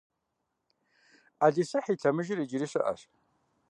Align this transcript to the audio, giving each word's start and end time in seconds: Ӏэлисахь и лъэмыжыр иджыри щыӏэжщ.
Ӏэлисахь 1.39 1.89
и 1.93 1.95
лъэмыжыр 2.01 2.39
иджыри 2.43 2.67
щыӏэжщ. 2.71 3.03